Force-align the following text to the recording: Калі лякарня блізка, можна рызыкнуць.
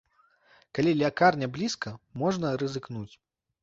Калі 0.77 0.95
лякарня 1.03 1.51
блізка, 1.59 1.95
можна 2.25 2.57
рызыкнуць. 2.67 3.11